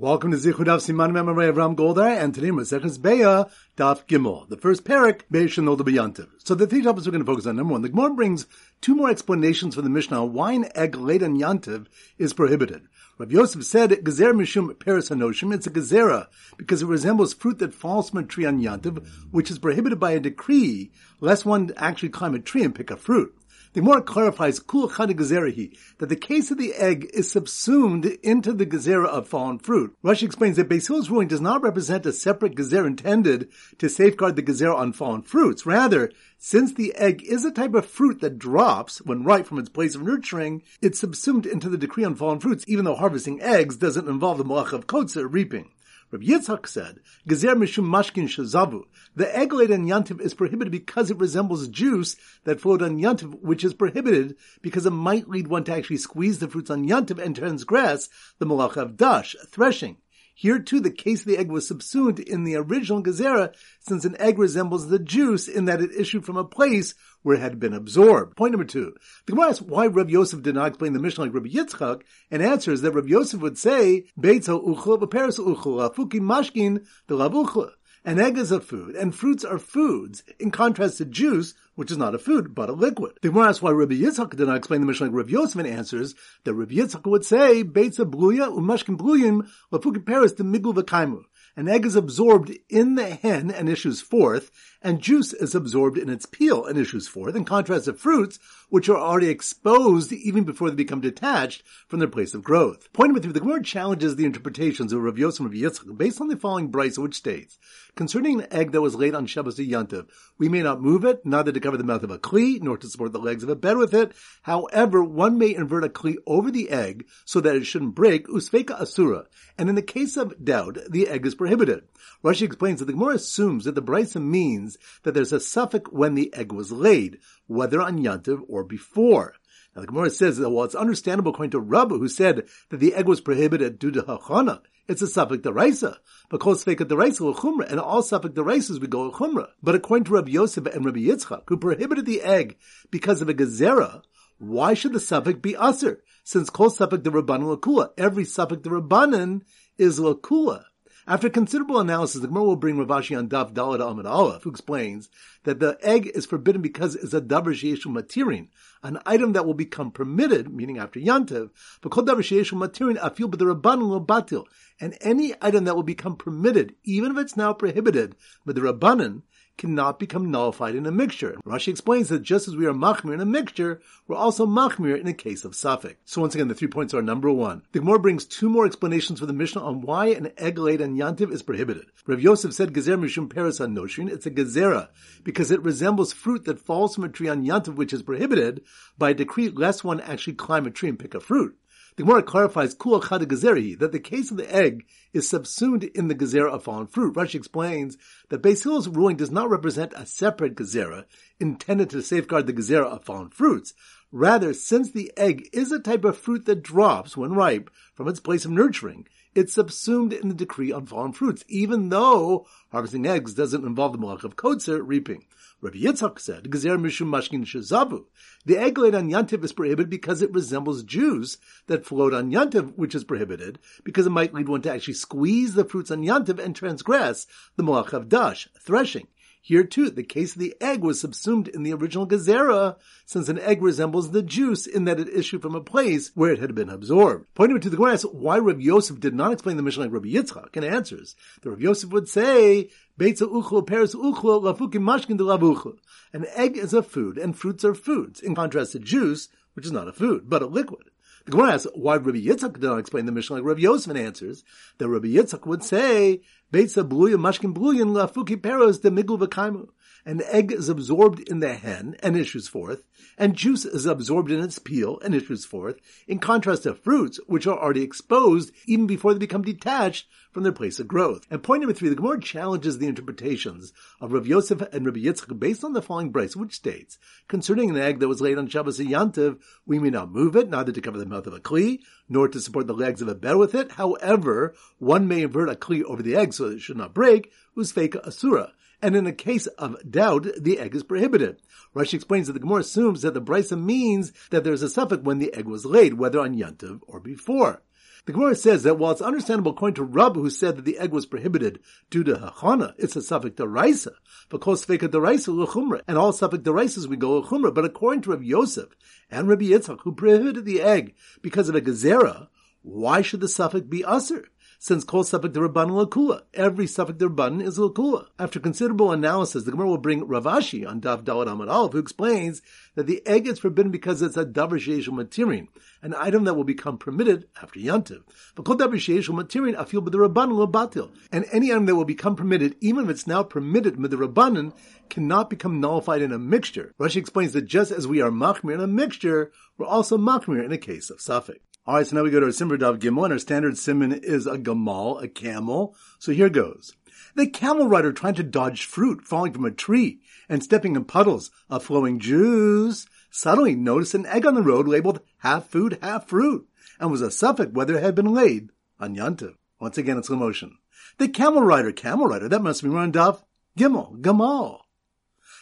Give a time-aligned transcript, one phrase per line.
[0.00, 4.48] Welcome to Zichud Daf Siman Memory of Ram Goldar, and today Masechus Beitzah Daf Gimel,
[4.48, 6.28] the first parak Beish Shanol Beyantiv.
[6.44, 7.56] So the three topics we're going to focus on.
[7.56, 8.46] Number one, the Gemara brings
[8.80, 12.82] two more explanations for the Mishnah an egg laid on Yantiv is prohibited.
[13.18, 17.74] Rav Yosef said, Gezer Mishum Paris Hanoshim, it's a gezerah, because it resembles fruit that
[17.74, 22.10] falls from a tree on Yantiv, which is prohibited by a decree, lest one actually
[22.10, 23.34] climb a tree and pick a fruit.
[23.74, 28.64] The Gemara clarifies kul gezerahi that the case of the egg is subsumed into the
[28.64, 29.94] gezerah of fallen fruit.
[30.02, 34.42] Rashi explains that Hillel's ruling does not represent a separate gezerah intended to safeguard the
[34.42, 35.66] gezerah on fallen fruits.
[35.66, 39.68] Rather, since the egg is a type of fruit that drops when ripe from its
[39.68, 43.76] place of nurturing, it's subsumed into the decree on fallen fruits, even though harvesting eggs
[43.76, 45.70] doesn't involve the malach of kotzer reaping.
[46.10, 48.84] Rabbi Yitzchak said, Gezer mishum mashkin shazavu.
[49.14, 53.62] The laid on yantiv is prohibited because it resembles juice that flowed on yantiv, which
[53.62, 57.36] is prohibited because it might lead one to actually squeeze the fruits on yantiv and
[57.36, 58.08] transgress
[58.38, 59.98] the malach of dash, threshing.
[60.40, 64.14] Here too, the case of the egg was subsumed in the original gezerah, since an
[64.20, 67.74] egg resembles the juice in that it issued from a place where it had been
[67.74, 68.36] absorbed.
[68.36, 68.94] Point number two.
[69.26, 72.40] The Gemara asks why Rabbi Yosef did not explain the Mishnah like Rabbi Yitzchak, and
[72.40, 77.72] answers that Rabbi Yosef would say, Beitzo uchla uchla, fuki mashkin the uchla.
[78.04, 81.98] An egg is a food, and fruits are foods, in contrast to juice, which is
[81.98, 83.18] not a food, but a liquid.
[83.22, 85.66] The Gemara asks why Rabbi Yitzchak did not explain the Mishnah like Rabbi Yosef, and
[85.66, 91.24] answers that Rabbi Yitzchak would say, Beitza bluya umashkin bluyim lafuki peres de miglu v'kaimu.
[91.56, 96.08] An egg is absorbed in the hen and issues forth, and juice is absorbed in
[96.08, 98.38] its peel and issues forth, in contrast to fruits,
[98.68, 102.92] which are already exposed even before they become detached from their place of growth.
[102.92, 106.20] Point number three, the Gemara challenges the interpretations of Rav Yosef and Rav Yitzchak based
[106.20, 107.58] on the following brisa, which states,
[107.96, 111.52] concerning an egg that was laid on Shabbos Yantiv, we may not move it, neither
[111.52, 113.76] to cover the mouth of a kli, nor to support the legs of a bed
[113.76, 114.12] with it.
[114.42, 118.80] However, one may invert a kli over the egg so that it shouldn't break, usfeka
[118.80, 121.84] asura, and in the case of doubt, the egg is prohibited.
[122.22, 126.14] Rashi explains that the Gemara assumes that the brisa means that there's a safek when
[126.14, 129.34] the egg was laid, whether on Yantiv or before.
[129.74, 132.94] Now the Gemara says that while it's understandable according to Rabba who said that the
[132.94, 135.98] egg was prohibited due to hachana, it's a safek deraisa.
[136.30, 139.48] Because fake deraisa or chumra, and all safek deraisas we go chumra.
[139.62, 142.56] But according to Rabbi Yosef and Rabbi Yitzchak, who prohibited the egg
[142.90, 144.02] because of a gezerah,
[144.38, 146.00] why should the safek be assur?
[146.24, 149.42] Since kol safek the rabbanon lakula, every safek the rabbanon
[149.76, 150.64] is lakula.
[151.08, 154.50] After considerable analysis, the Gemara will bring Rav Ashi on Daf Dalad Amid Aleph, who
[154.50, 155.08] explains
[155.44, 158.48] that the egg is forbidden because it's a davar sheishu matirin,
[158.82, 161.48] an item that will become permitted, meaning after Yantev,
[161.80, 164.44] but called davar sheishu matirin afil but the rabbanon lo batil,
[164.82, 168.14] and any item that will become permitted, even if it's now prohibited,
[168.44, 169.22] but the rabbanon,
[169.58, 171.36] cannot become nullified in a mixture.
[171.44, 175.06] Rashi explains that just as we are machmir in a mixture, we're also machmir in
[175.06, 175.96] a case of safek.
[176.04, 177.62] So once again, the three points are number one.
[177.72, 180.96] The Gemara brings two more explanations for the Mishnah on why an egg laid on
[180.96, 181.86] Yantiv is prohibited.
[182.06, 184.08] Rav Yosef said gezer mishum peres on noshin.
[184.08, 184.88] It's a gezerah
[185.24, 188.62] because it resembles fruit that falls from a tree on Yantiv, which is prohibited
[188.96, 191.58] by a decree lest one actually climb a tree and pick a fruit.
[191.98, 196.52] The Gemara clarifies kul that the case of the egg is subsumed in the gezerah
[196.52, 197.16] of fallen fruit.
[197.16, 197.98] Rashi explains
[198.28, 201.06] that Beis Hillel's ruling does not represent a separate gezerah
[201.40, 203.74] intended to safeguard the gezerah of fallen fruits.
[204.12, 208.20] Rather, since the egg is a type of fruit that drops when ripe from its
[208.20, 213.34] place of nurturing, it's subsumed in the decree on fallen fruits, even though harvesting eggs
[213.34, 215.24] doesn't involve the malach of kotzer reaping.
[215.60, 218.04] Rabbi Yitzchak said, Gezer mishum mashkin shazavu.
[218.46, 222.74] The egg laid on yantiv is prohibited because it resembles Jews that float on yantiv,
[222.76, 226.38] which is prohibited because it might lead one to actually squeeze the fruits on yantiv
[226.38, 227.26] and transgress
[227.56, 229.08] the malach of dash, threshing.
[229.40, 232.76] Here too, the case of the egg was subsumed in the original gezerah,
[233.06, 236.38] since an egg resembles the juice in that it issued from a place where it
[236.38, 237.26] had been absorbed.
[237.34, 240.56] Pointing to the grass, why Rabbi Yosef did not explain the Mishnah like Rabbi Yitzchak,
[240.56, 242.68] and answers, the Rabbi Yosef would say,
[242.98, 245.72] Beitza uchlo, peres uchlo, lafukim mashkin de.
[246.12, 249.72] An egg is a food, and fruits are foods, in contrast to juice, which is
[249.72, 250.90] not a food, but a liquid.
[251.28, 254.44] The Gemara asks why Rabbi Yitzchak did not explain the Mishnah like Rabbi Yosef answers
[254.78, 259.66] that Rabbi Yitzchak would say, Beitza bluya mashkin bluyan lafuki peros de miglu v'kaimu.
[260.08, 262.86] An egg is absorbed in the hen and issues forth,
[263.18, 265.76] and juice is absorbed in its peel and issues forth,
[266.06, 270.52] in contrast to fruits, which are already exposed even before they become detached from their
[270.52, 271.26] place of growth.
[271.30, 275.38] And point number three, the Gemara challenges the interpretations of Rav Yosef and Rabbi Yitzchak
[275.38, 276.96] based on the following brisa, which states,
[277.28, 280.72] concerning an egg that was laid on Shabbos Yantiv, we may not move it, neither
[280.72, 283.36] to cover the mouth of a kli, nor to support the legs of a bed
[283.36, 283.72] with it.
[283.72, 287.30] However, one may invert a kli over the egg so that it should not break,
[287.54, 291.40] usfeka asura and in a case of doubt, the egg is prohibited.
[291.74, 295.02] Rashi explains that the Gemara assumes that the brisa means that there is a safek
[295.02, 297.62] when the egg was laid, whether on Yantiv or before.
[298.08, 300.92] The Gemara says that while it's understandable according to Rabbah who said that the egg
[300.92, 301.60] was prohibited
[301.90, 303.92] due to hachana, it's a safek deraisa,
[304.30, 307.52] because sveka deraisa l'chumra, and all safek deraisas we go l'chumra.
[307.52, 308.68] But according to Rabbi Yosef
[309.10, 312.28] and Rabbi Yitzchak, who prohibited the egg because of a gezerah,
[312.62, 314.24] why should the safek be assur?
[314.60, 316.22] Since kol safek derabbanan lakula.
[316.34, 318.08] Every safek derabbanan is lakula.
[318.18, 321.78] After considerable analysis, the Gemara will bring Rav Ashi on Daf Dalad Amad Aleph, who
[321.78, 322.42] explains
[322.74, 325.46] that the egg is forbidden because it's a davar sheishul matirin,
[325.80, 328.02] an item that will become permitted after yantiv.
[328.34, 332.56] But kol davar sheishul matirin afil b'derabbanan batil, and any item that will become permitted,
[332.60, 334.54] even if it's now permitted b'derabbanan,
[334.90, 336.74] cannot become nullified in a mixture.
[336.80, 340.50] Rashi explains that just as we are machmir in a mixture, we're also machmir in
[340.50, 341.38] a case of safek.
[341.68, 343.92] All right, so now we go to our Simon Daf Gimel, and our standard simon
[343.92, 345.76] is a gamal, a camel.
[345.98, 346.74] So here goes.
[347.14, 350.00] The camel rider trying to dodge fruit falling from a tree
[350.30, 355.02] and stepping in puddles of flowing juice suddenly noticed an egg on the road labeled
[355.18, 356.48] half food, half fruit,
[356.80, 358.48] and was a safek whether it had been laid
[358.80, 359.34] on Yantiv.
[359.60, 360.56] Once again, it's slow motion.
[360.96, 363.22] The camel rider, camel rider, that must be run Daf
[363.58, 364.60] Gimel, Gamal.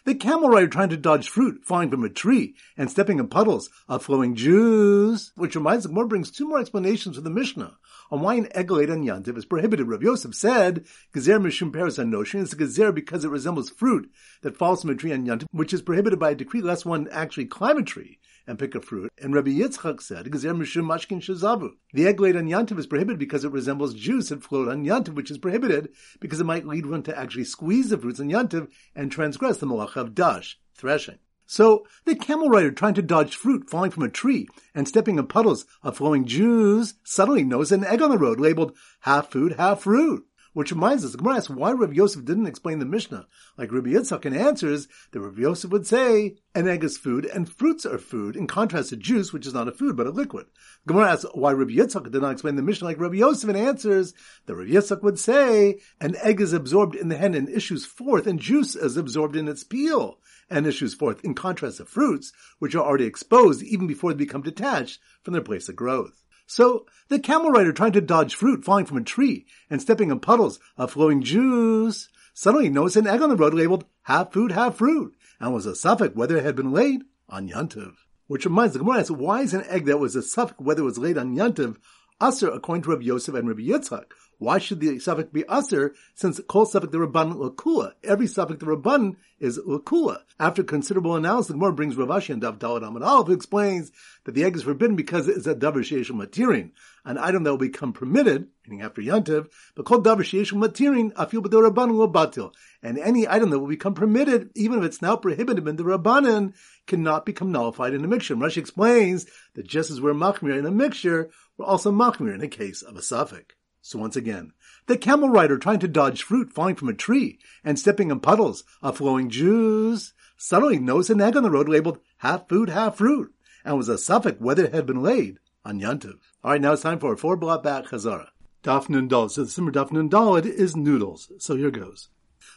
[0.06, 3.70] The camel rider trying to dodge fruit falling from a tree and stepping in puddles
[3.88, 7.76] of flowing juice, which reminds us, Gemara brings two more explanations for the Mishnah
[8.12, 9.88] on why an egalate on Yantiv is prohibited.
[9.88, 14.08] Rav Yosef said, Gezer Mishum Paris Anoshin is a Gezer because it resembles fruit
[14.42, 17.08] that falls from a tree on Yantiv, which is prohibited by a decree lest one
[17.10, 19.10] actually climb a tree and pick a fruit.
[19.20, 21.70] And Rabbi Yitzchak said, Gezer Mishum Mashkin Shazavu.
[21.92, 25.14] The egg laid on Yantiv is prohibited because it resembles juice that flowed on Yantiv,
[25.14, 25.90] which is prohibited
[26.20, 29.66] because it might lead one to actually squeeze the fruits on Yantiv and transgress the
[29.66, 31.18] malach of dash, threshing.
[31.46, 35.26] So the camel rider trying to dodge fruit falling from a tree and stepping in
[35.28, 39.82] puddles of flowing juice suddenly noticed an egg on the road labeled half food, half
[39.82, 40.26] fruit.
[40.56, 43.26] Which reminds us, the Gemara asks why Rabbi Yosef didn't explain the Mishnah
[43.58, 47.46] like Rabbi Yitzchak and answers that Rabbi Yosef would say an egg is food and
[47.46, 50.46] fruits are food in contrast to juice, which is not a food but a liquid.
[50.86, 53.58] The Gemara asks why Rabbi Yitzchak did not explain the Mishnah like Rabbi Yosef and
[53.58, 54.14] answers
[54.46, 58.26] that Rabbi Yitzchak would say an egg is absorbed in the hen and issues forth
[58.26, 62.74] and juice is absorbed in its peel and issues forth in contrast to fruits, which
[62.74, 66.22] are already exposed even before they become detached from their place of growth.
[66.46, 70.20] So the camel rider trying to dodge fruit falling from a tree and stepping in
[70.20, 74.76] puddles of flowing juice suddenly noticed an egg on the road labeled half food, half
[74.76, 77.94] fruit, and was a safek whether it had been laid on Yantiv.
[78.28, 80.98] Which reminds the Gemara why is an egg that was a safek whether it was
[80.98, 81.76] laid on Yantiv
[82.20, 84.12] assur according to Rabbi Yosef and Rabbi Yitzchak?
[84.38, 87.92] Why should the safek be assur since kol safek the Rabban lakula?
[88.04, 90.18] Every safek the Rabban is lakula.
[90.38, 93.90] After considerable analysis, the Gemara brings Rav Ashi and Daf Dalad Amad who explains
[94.24, 96.72] that the egg is forbidden because it is a davar sheishul matirin,
[97.06, 101.42] an item that will become permitted, meaning after yantiv, but called davar sheishul matirin afil
[101.42, 102.52] b'do Rabban lo batil.
[102.82, 106.52] And any item that will become permitted, even if it's now prohibited in the Rabbanan,
[106.86, 108.36] cannot become nullified in a mixture.
[108.36, 109.24] Rashi explains
[109.54, 112.96] that just as we're machmir in a mixture, we're also machmir in a case of
[112.96, 113.52] a safek.
[113.86, 114.52] So once again,
[114.86, 118.64] the camel rider trying to dodge fruit falling from a tree and stepping in puddles
[118.82, 123.32] of flowing juice suddenly noticed an egg on the road labeled half food, half fruit,
[123.64, 126.18] and was a safek whether it had been laid on Yantiv.
[126.42, 128.30] All right, now it's time for a four block back Chazara.
[128.64, 131.30] Daf Nun So the Simon Daf Nun is noodles.
[131.38, 132.08] So here goes.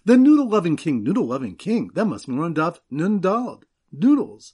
[0.05, 1.91] The noodle loving king, noodle loving king.
[1.93, 4.53] That must be on Daf Nun Noodles.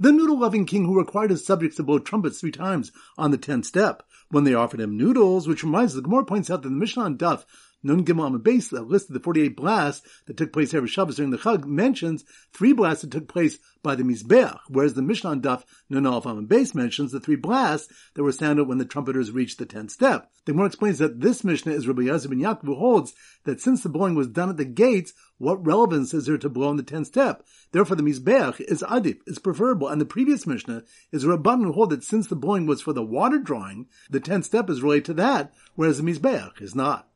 [0.00, 3.38] The noodle loving king who required his subjects to blow trumpets three times on the
[3.38, 6.74] tenth step when they offered him noodles, which reminds the Gemara points out that the
[6.74, 7.44] Mishnah on Daf
[7.82, 11.30] Nun Gimel on base that listed the 48 blasts that took place every Shabbos during
[11.30, 15.42] the Chag mentions three blasts that took place by the Mizbeach, whereas the Mishnah on
[15.42, 19.30] Daf Nun Alf on base mentions the three blasts that were sounded when the trumpeters
[19.30, 20.30] reached the 10th step.
[20.44, 23.14] The Gemara explains that this Mishnah is Rabbi Eliezer ben Yaakov who holds
[23.44, 26.70] that since the blowing was done at the gates, what relevance is there to blow
[26.70, 27.44] in the 10th step?
[27.72, 31.90] Therefore the Mizbeach is Adif, is preferable, and the previous Mishnah is Rabban who hold
[31.90, 35.14] that since the blowing was for the water drawing, the 10th step is related to
[35.14, 37.08] that, whereas the Mizbeach is not.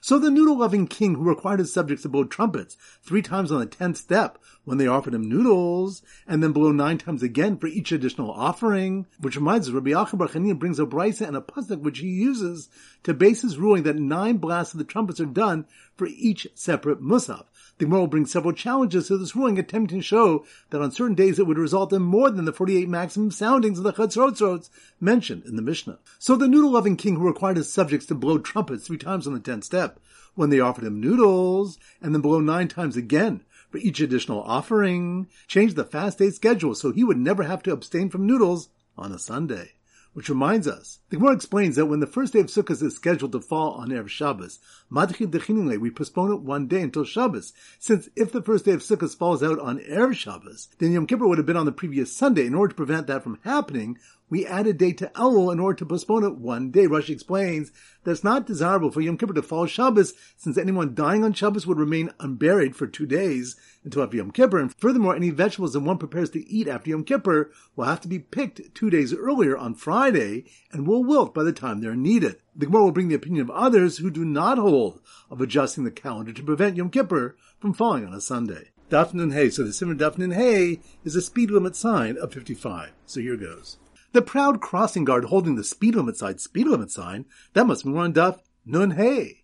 [0.00, 3.66] So the noodle-loving king who required his subjects to blow trumpets three times on the
[3.66, 7.92] tenth step when they offered him noodles, and then blow nine times again for each
[7.92, 11.98] additional offering, which reminds us, Rabbi Yachim Bar brings a brisa and a pasuk which
[11.98, 12.68] he uses
[13.02, 17.02] to base his ruling that nine blasts of the trumpets are done for each separate
[17.02, 17.44] musaf.
[17.78, 21.16] The Gemara will bring several challenges to this ruling, attempting to show that on certain
[21.16, 25.44] days it would result in more than the 48 maximum soundings of the Chatzrotzrots mentioned
[25.44, 25.98] in the Mishnah.
[26.18, 29.40] So the noodle-loving king who required his subjects to blow trumpets three times on the
[29.40, 29.98] tenth step,
[30.36, 35.26] when they offered him noodles, and then blow nine times again for each additional offering,
[35.48, 39.10] changed the fast day schedule so he would never have to abstain from noodles on
[39.10, 39.72] a Sunday.
[40.14, 43.32] Which reminds us, the Gemara explains that when the first day of Sukkot is scheduled
[43.32, 48.08] to fall on Erev Shabbos, Madchid Dechinile, we postpone it one day until Shabbos, since
[48.14, 51.38] if the first day of Sukkot falls out on Erev Shabbos, then Yom Kippur would
[51.38, 52.46] have been on the previous Sunday.
[52.46, 53.98] In order to prevent that from happening,
[54.30, 56.86] we add a day to Elul in order to postpone it one day.
[56.86, 57.70] Rashi explains
[58.02, 61.66] that it's not desirable for Yom Kippur to fall Shabbos, since anyone dying on Shabbos
[61.66, 64.58] would remain unburied for two days until after Yom Kippur.
[64.58, 68.08] And furthermore, any vegetables that one prepares to eat after Yom Kippur will have to
[68.08, 72.36] be picked two days earlier on Friday and will wilt by the time they're needed.
[72.56, 75.00] The Gemara will bring the opinion of others who do not hold
[75.30, 78.70] of adjusting the calendar to prevent Yom Kippur from falling on a Sunday.
[78.90, 79.50] Dafnun Hay.
[79.50, 82.92] So the Simon Dafnun Hay is a speed limit sign of 55.
[83.06, 83.78] So here goes.
[84.14, 87.90] The proud crossing guard holding the speed limit sign, speed limit sign, that must be
[87.96, 89.42] on Daf Nun Hay.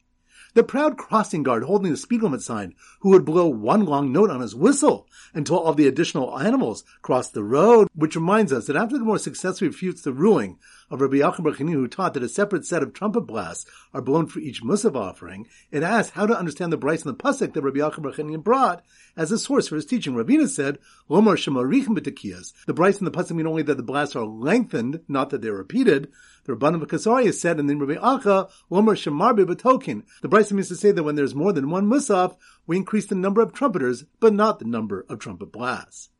[0.54, 4.30] The proud crossing guard holding the speed limit sign, who would blow one long note
[4.30, 8.75] on his whistle until all the additional animals crossed the road, which reminds us that
[8.75, 10.59] after the Gemara successfully refutes the ruling
[10.90, 14.26] of Rabbi Yachim Barchini, who taught that a separate set of trumpet blasts are blown
[14.26, 17.62] for each Musaf offering, it asks how to understand the brisa and the Pasuk that
[17.62, 18.85] Rabbi Yachim Barchini brought
[19.16, 20.14] as a source for his teaching.
[20.14, 20.78] Ravina said,
[21.09, 22.52] Lomar Shemarichem B'Tekiyas.
[22.66, 25.52] The brisa and the Pasuk mean only that the blasts are lengthened, not that they're
[25.52, 26.11] repeated.
[26.44, 30.04] The Rabbanim Kasaria said, and then Rabbi Acha, Lomar Shemarbe B'Tokin.
[30.23, 33.14] The brisa means to say that when there's more than one Musaf, we increase the
[33.14, 36.11] number of trumpeters, but not the number of trumpet blasts.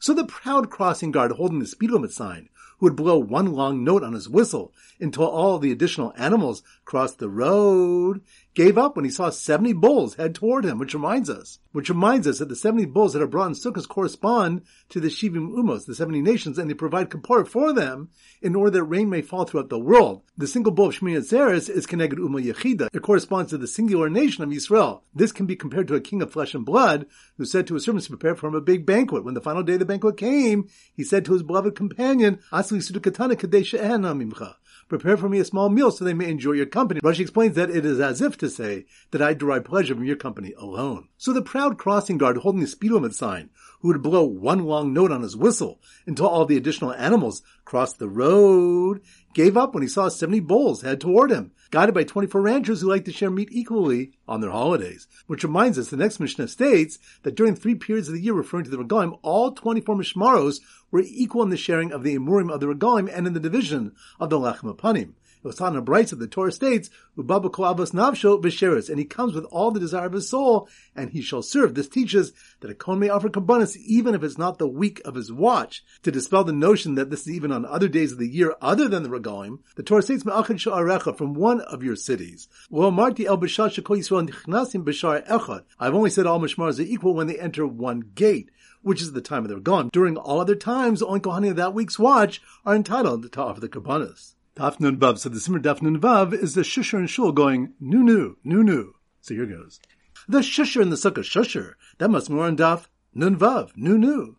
[0.00, 3.82] So the proud crossing guard holding the speed limit sign, who would blow one long
[3.82, 8.20] note on his whistle until all the additional animals crossed the road,
[8.54, 12.26] gave up when he saw 70 bulls head toward him, which reminds us, which reminds
[12.26, 15.86] us that the 70 bulls that are brought in sukkahs correspond to the Shivim Umos,
[15.86, 19.44] the 70 nations, and they provide kapor for them in order that rain may fall
[19.44, 20.22] throughout the world.
[20.38, 22.88] The single bull of Shmini Atzeres is connected Umo Yechida.
[22.92, 25.02] It corresponds to the singular nation of Israel.
[25.14, 27.06] This can be compared to a king of flesh and blood
[27.36, 29.24] who said to his servants to prepare for him a big banquet.
[29.24, 32.78] When the final day of the banquet came, he said to his beloved companion, Asli
[32.78, 33.80] Sudukatana Kadesha
[34.88, 37.00] prepare for me a small meal so they may enjoy your company.
[37.00, 40.16] Rashi explains that it is as if to say that I derive pleasure from your
[40.16, 41.08] company alone.
[41.16, 43.50] So the proud crossing guard holding the speed limit sign,
[43.80, 47.98] who would blow one long note on his whistle until all the additional animals crossed
[47.98, 49.00] the road,
[49.34, 52.88] gave up when he saw 70 bulls head toward him, guided by 24 ranchers who
[52.88, 55.06] like to share meat equally on their holidays.
[55.26, 58.64] Which reminds us, the next Mishnah states that during three periods of the year referring
[58.64, 60.60] to the Regalim, all 24 Mishmaros
[60.90, 63.94] were equal in the sharing of the Emurim of the Regalim and in the division
[64.20, 65.14] of the Lachem Apanim.
[65.44, 66.88] It was taught in a bright of the Torah states,
[67.18, 71.10] Ubaba Kolavas Navsho Visheris, and he comes with all the desire of his soul, and
[71.10, 71.74] he shall serve.
[71.74, 75.16] This teaches that a Kohen may offer kabbanis even if it's not the week of
[75.16, 75.84] his watch.
[76.04, 78.88] To dispel the notion that this is even on other days of the year other
[78.88, 82.48] than the Regalim, the Torah states, Me'achad Sha'arecha, from one of your cities.
[82.70, 85.64] Well, Marti El Bashar Shekol Yisrael Nichnasim Bashar Echad.
[85.80, 88.50] I've only said all Mishmars are equal when they enter one gate
[88.84, 89.88] which is the time of their gone.
[89.92, 93.68] During all other times, only Kohanim of that week's watch are entitled to offer the
[93.68, 94.34] kabbanis.
[94.56, 95.18] Daf Nun Vav.
[95.18, 98.62] So the Simon Daf Nun Vav is the shusher and shul going nu nu nu
[98.62, 98.92] nu.
[99.20, 99.80] So here goes.
[100.28, 101.74] The shusher in the sukkah shusher.
[101.98, 104.36] That must be more on Daf Nun Vav nu nu.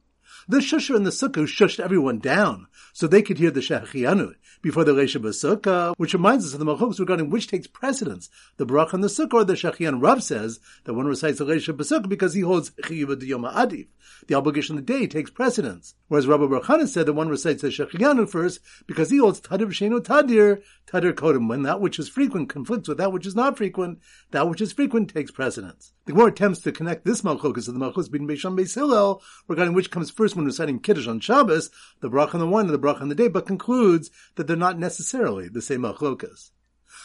[0.48, 4.84] The shusher in the sukkah shushed everyone down so they could hear the shechianu before
[4.84, 8.94] the Reisha Basukah, which reminds us of the Machoks regarding which takes precedence, the Barach
[8.94, 12.36] and the Sukkah or the Shechian Rav says that one recites the Reisha Basukah because
[12.36, 13.88] he holds Chiyuva Yoma Adif.
[14.28, 15.96] The obligation of the day takes precedence.
[16.08, 20.00] Whereas Rabbi Baruch said that one recites the Shechianu first because he holds Tadir Shenu
[20.00, 21.50] Tadir, Tadir Kodim.
[21.50, 24.00] When that which is frequent conflicts with that which is not frequent,
[24.32, 25.94] that which is frequent takes precedence.
[26.06, 29.92] The Gemara attempts to connect this Malchokas to the Malchus between Beisham Beis regarding which
[29.92, 31.70] comes first when reciting Kiddush on Shabbos,
[32.02, 34.56] the Brach on the one and the Brach on the day, but concludes that they're
[34.56, 36.52] not necessarily the same Malchokas.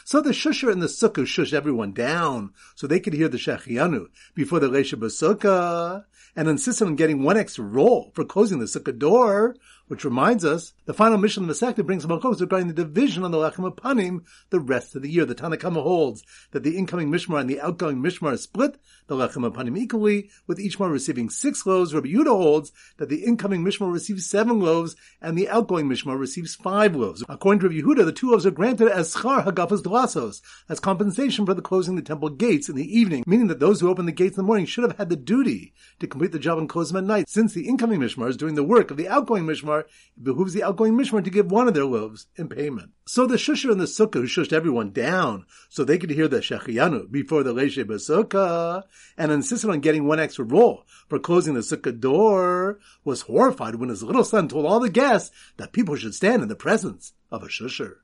[0.04, 4.06] So the shusher and the sukkah shush everyone down so they could hear the shechianu
[4.34, 6.04] before the Resha Basukah
[6.36, 9.56] and insisted on getting one extra roll for closing the sukkah door,
[9.90, 13.32] which reminds us, the final Mishnah of the Masechta brings Malchus regarding the division on
[13.32, 14.20] the Lechem Apanim
[14.50, 15.24] the rest of the year.
[15.24, 18.78] The Tanna Kamma holds that the incoming Mishmar and the outgoing Mishmar split
[19.08, 21.92] the Lechem Apanim equally, with each one receiving six loaves.
[21.92, 26.54] Rabbi Yudah holds that the incoming Mishmar receives seven loaves and the outgoing Mishmar receives
[26.54, 27.24] five loaves.
[27.28, 31.44] According to Rabbi Yehuda, the two loaves are granted as schar hagafas delasos, as compensation
[31.44, 34.12] for the closing the temple gates in the evening, meaning that those who open the
[34.12, 36.92] gates in the morning should have had the duty to complete the job and close
[36.92, 37.28] them at night.
[37.28, 40.62] Since the incoming Mishmar is doing the work of the outgoing Mishmar, it behooves the
[40.62, 42.92] outgoing Mishmar to give one of their loaves in payment.
[43.06, 46.38] So the shusher and the sukkah who shushed everyone down so they could hear the
[46.38, 48.84] shechianu before the leishe basukah
[49.16, 53.88] and insisted on getting one extra roll for closing the sukkah door was horrified when
[53.88, 57.42] his little son told all the guests that people should stand in the presence of
[57.42, 57.96] a shusher.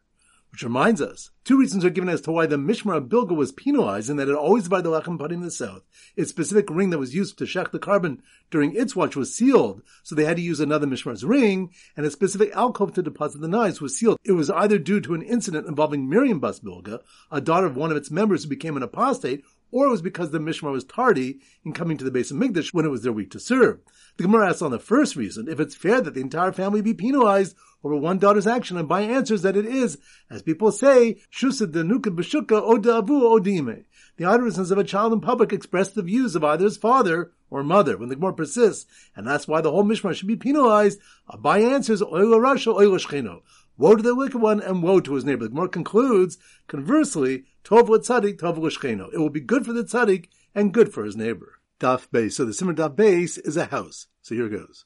[0.57, 4.09] Which reminds us, two reasons are given as to why the Mishmar Bilga was penalized
[4.09, 5.83] in that it always divided the Lechem Panim in the south.
[6.17, 8.21] Its specific ring that was used to shech the korban
[8.51, 12.11] during its watch was sealed, so they had to use another Mishmar's ring, and a
[12.11, 14.17] specific alcove to deposit the knives was sealed.
[14.25, 17.91] It was either due to an incident involving Miriam Bas Bilga, a daughter of one
[17.91, 21.39] of its members who became an apostate, or it was because the Mishmar was tardy
[21.67, 23.81] in coming to the base of Migdash when it was their week to serve.
[24.17, 26.95] The Gemara asks on the first reason if it's fair that the entire family be
[26.95, 27.55] penalized
[27.85, 29.99] over one daughter's action, and by answers that it is,
[30.31, 33.85] as people say, Shusa denuka b'shuka oda avu odime.
[34.17, 37.63] The utterances of a child in public express the views of either his father or
[37.63, 37.99] mother.
[37.99, 41.59] When the Gemara persists, and that's why the whole Mishmar should be penalized, uh, by
[41.59, 43.43] answers oila rasha oila shcheno.
[43.77, 45.45] Woe to the wicked one and woe to his neighbor.
[45.45, 49.13] The Gemara concludes, conversely, tov l'tzadik, tov l'shcheno.
[49.13, 51.56] It will be good for the tzaddik and good for his neighbor.
[51.81, 52.37] Daf base.
[52.37, 54.07] So the simmer daf base is a house.
[54.23, 54.85] So here it goes.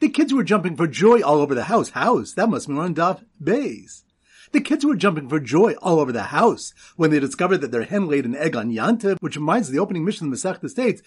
[0.00, 1.90] The kids were jumping for joy all over the house.
[1.90, 2.32] House.
[2.32, 4.04] That must be on daf base.
[4.54, 7.82] The kids were jumping for joy all over the house when they discovered that their
[7.82, 11.02] hen laid an egg on Yantiv, which reminds the opening Mishnah of the Masech states.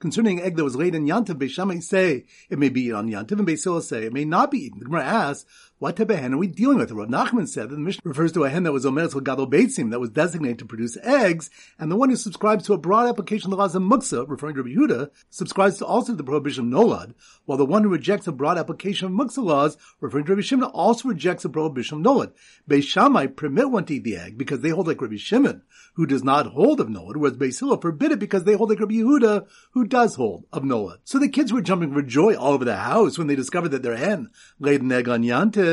[0.00, 3.38] Concerning egg that was laid in Yantiv, Beishamai say, it may be eaten on Yantiv,
[3.38, 4.80] and Beis Hillel say, it may not be eaten.
[4.80, 5.46] The Gemara asks,
[5.80, 6.92] what type of hen are we dealing with?
[6.92, 9.90] Rav Nachman said that the Mishnah refers to a hen that was omeres gadol beitzim,
[9.90, 13.46] that was designated to produce eggs, and the one who subscribes to a broad application
[13.46, 17.14] of the laws of muksa, referring to Yehuda, subscribes to also the prohibition of nolad,
[17.46, 20.68] while the one who rejects a broad application of muksa laws, referring to Rabbi Shimon,
[20.68, 22.32] also rejects the prohibition of nolad.
[22.68, 25.62] Beis Shammai permit one to eat the egg because they hold like Rabbi Shimon,
[25.94, 28.80] who does not hold of nolad, whereas Beis Hillel forbid it because they hold like
[28.80, 30.98] Rabbi Yehuda, who does hold of nolad.
[31.04, 33.82] So the kids were jumping for joy all over the house when they discovered that
[33.82, 35.69] their hen laid an egg on Yantiv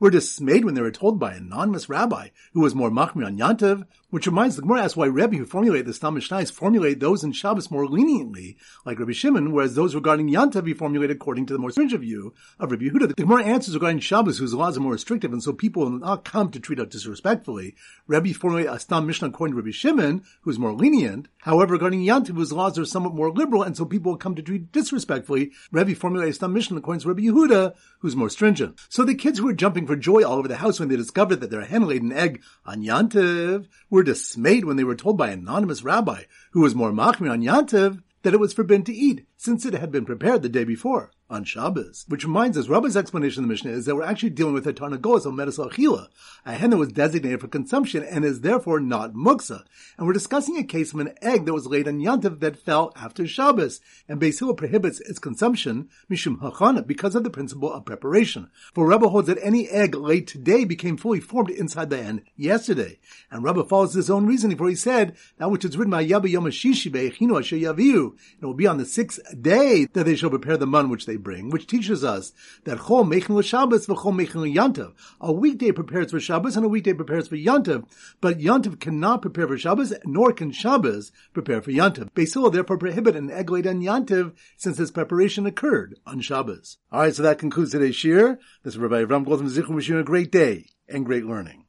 [0.00, 3.38] were dismayed when they were told by an anonymous rabbi who was more machmir on
[3.38, 7.24] Yantiv which reminds the Gemara asks why Rebbe who formulated the Stam Mishnais formulate those
[7.24, 11.52] in Shabbos more leniently, like Rabbi Shimon, whereas those regarding Yantav he formulated according to
[11.52, 13.08] the more stringent view of Rabbi Yehuda.
[13.08, 16.24] The Gemara answers regarding Shabbos, whose laws are more restrictive, and so people will not
[16.24, 17.74] come to treat it disrespectfully.
[18.06, 21.28] Rebbe formulated a Stam Mishnah according to Rabbi Shimon, who is more lenient.
[21.38, 24.42] However, regarding Yantav, whose laws are somewhat more liberal, and so people will come to
[24.42, 28.78] treat disrespectfully, Rebbe formulated a Stam Mishnah according to Rabbi Yehuda, who's more stringent.
[28.88, 31.40] So the kids who were jumping for joy all over the house when they discovered
[31.40, 33.66] that their hen laid an egg on Yantav
[33.96, 37.42] were dismayed when they were told by an anonymous rabbi who was more machmir on
[37.42, 41.10] Yantiv that it was forbidden to eat since it had been prepared the day before
[41.28, 42.04] on Shabbos.
[42.08, 44.72] Which reminds us, Rabbah's explanation of the Mishnah is that we're actually dealing with a
[44.72, 46.08] Tarnagolas of Medis Achila,
[46.44, 49.62] a hen that was designated for consumption and is therefore not muksa.
[49.98, 52.92] And we're discussing a case of an egg that was laid on Yantiv that fell
[52.96, 58.50] after Shabbos, and Beis prohibits its consumption, Mishum Hachana, because of the principle of preparation.
[58.74, 62.98] For Rabbah holds that any egg laid today became fully formed inside the hen yesterday.
[63.30, 66.30] And Rabbah follows his own reasoning, for he said, that which is written by Yabba
[66.30, 70.30] Yom Shishi Be'echinu Asher Yaviu, it will be on the sixth day that they shall
[70.30, 72.32] prepare the mun which they bring, which teaches us
[72.64, 74.92] that Chol Mechin Shabbos v'Chol Mechin Yantav.
[75.20, 77.84] A weekday prepares for Shabbos and a weekday prepares for Yantav,
[78.20, 82.10] but Yantav cannot prepare for Shabbos, nor can Shabbos prepare for Yantav.
[82.12, 86.78] Beis therefore prohibit an egg laid on Yantav since this preparation occurred on Shabbos.
[86.92, 88.38] Alright, so that concludes today's shir.
[88.62, 91.64] This is Rabbi Avram Goldman Zichron wishing you a great day and great learning.